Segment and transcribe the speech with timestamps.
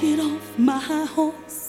[0.00, 1.67] get off my horse.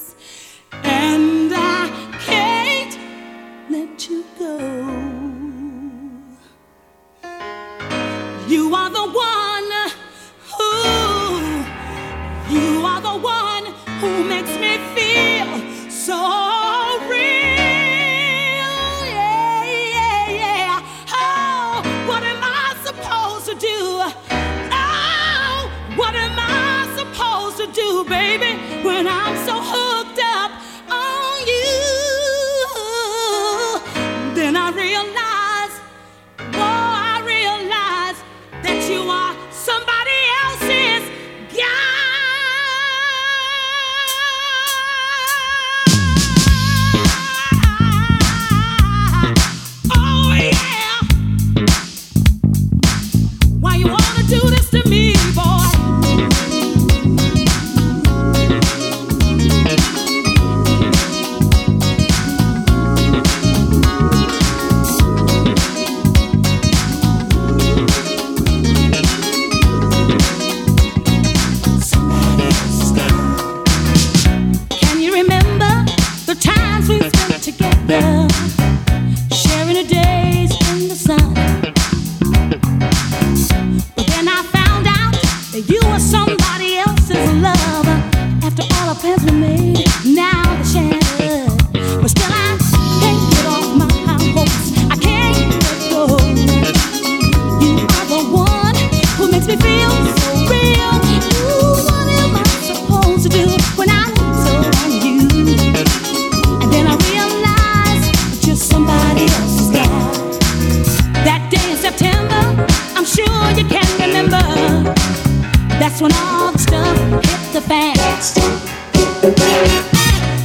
[115.99, 117.97] When all the stuff hit the fan.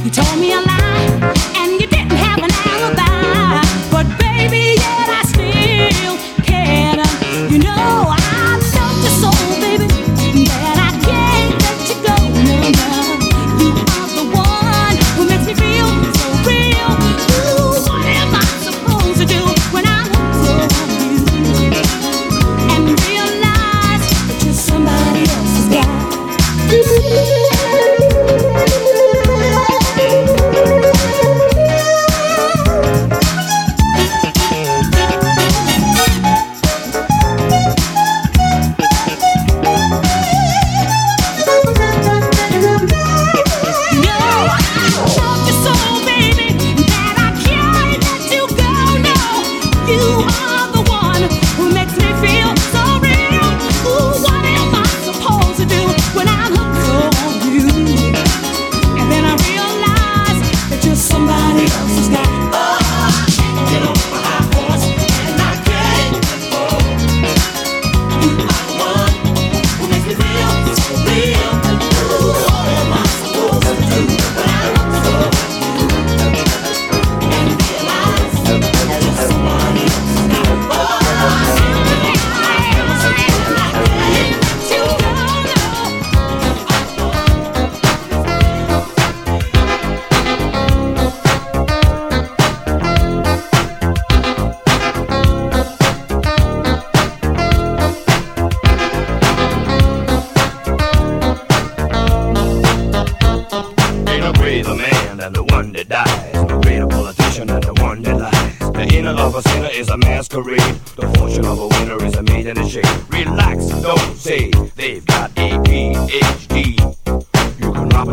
[0.03, 0.74] You told me a lot.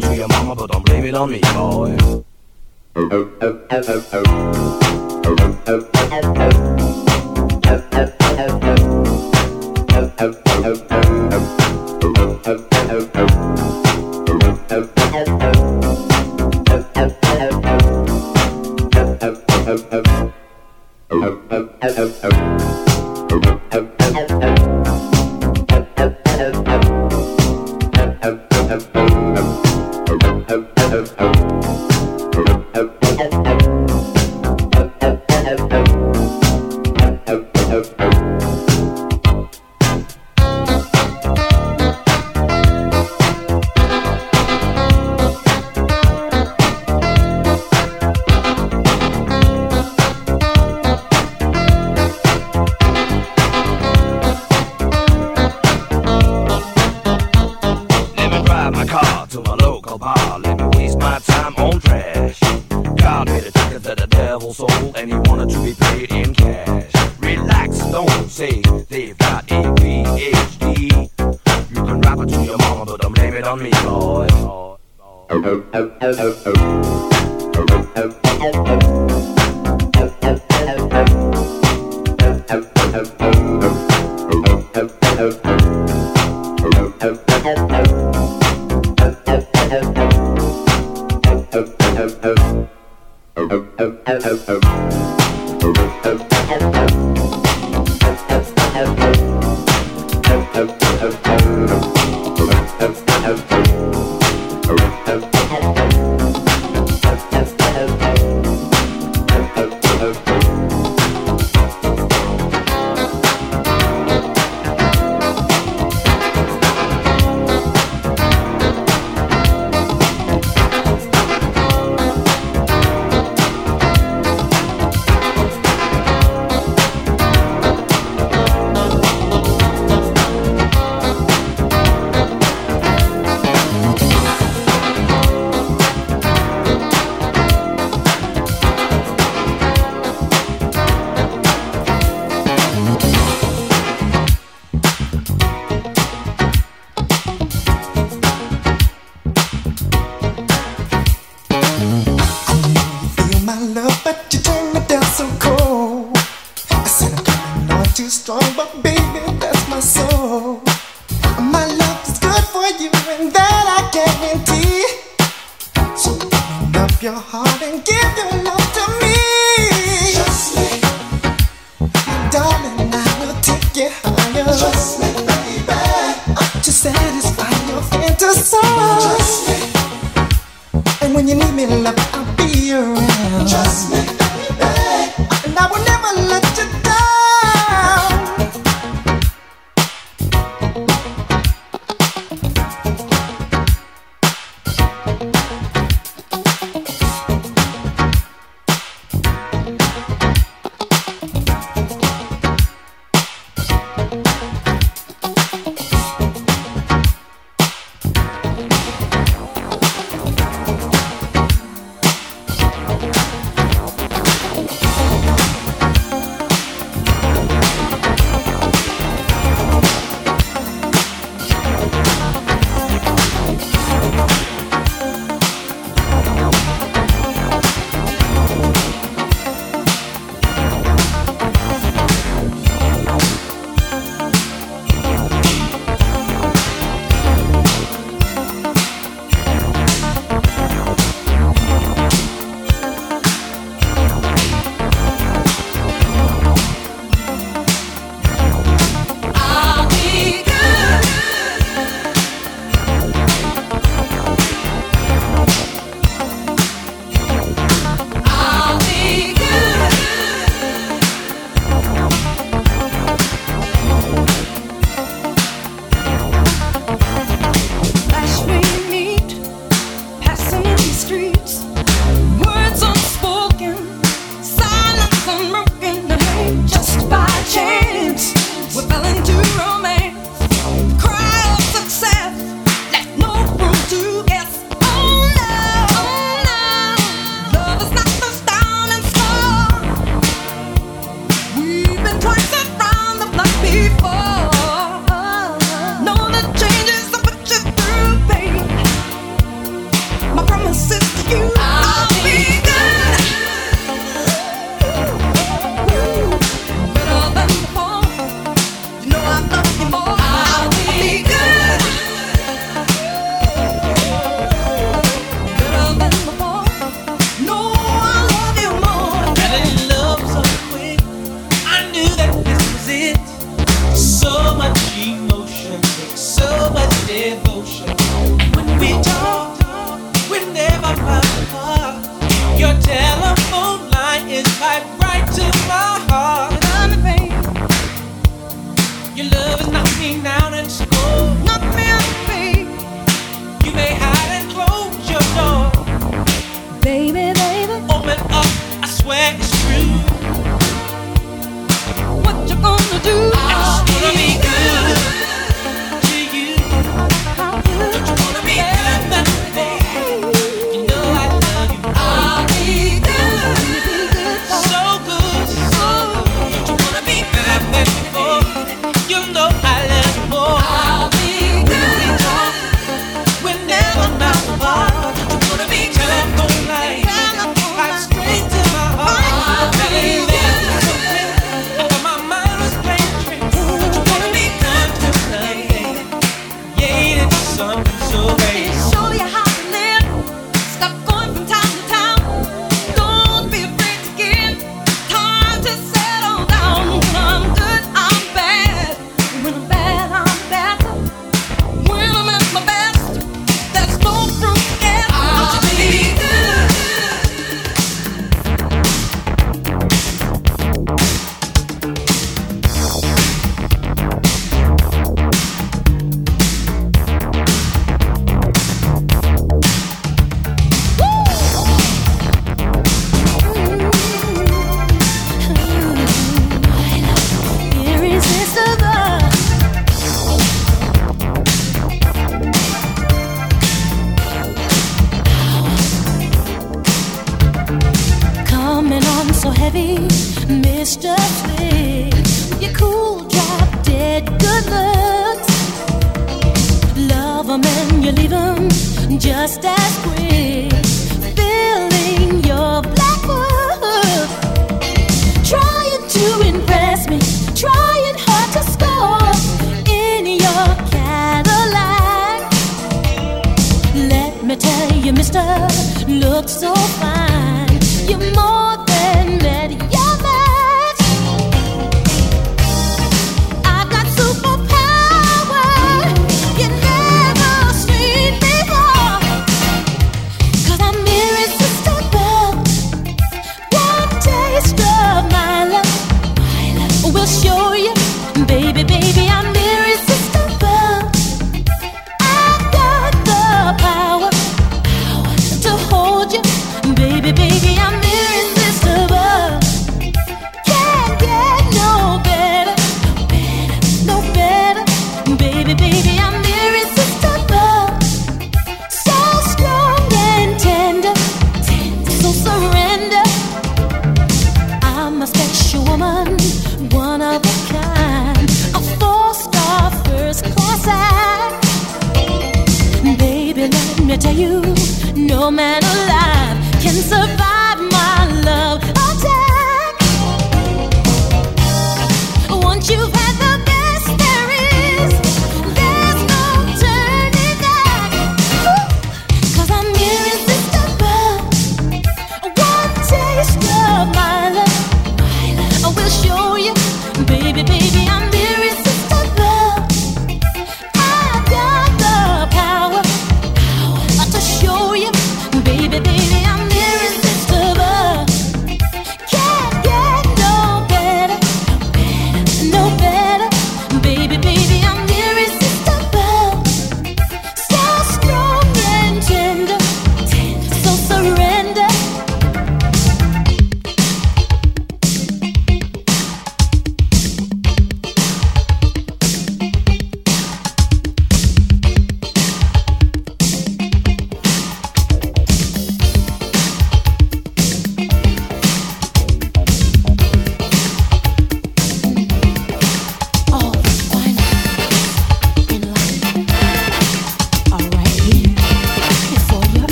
[0.00, 1.96] happened to your mama, but don't blame it on me, boy.
[2.96, 3.28] Oh,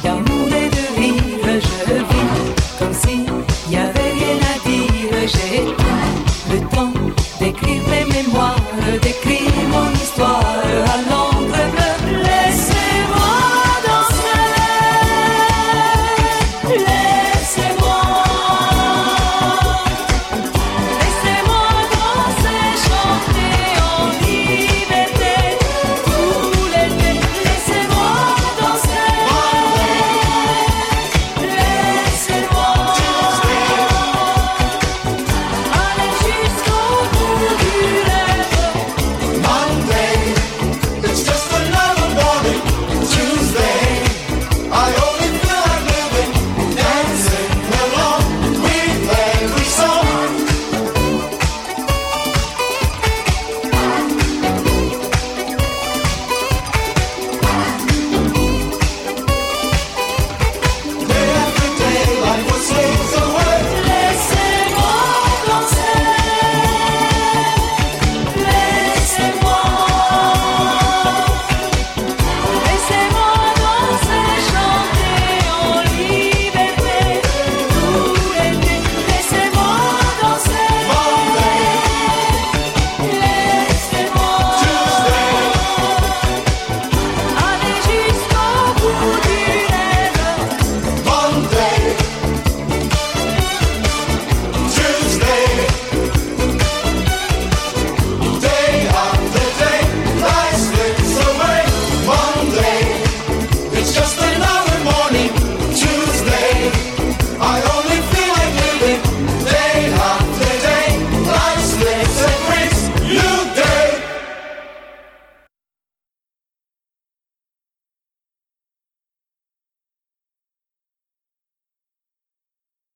[0.00, 0.31] Don't